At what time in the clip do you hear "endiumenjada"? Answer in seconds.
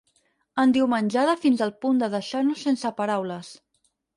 0.63-1.35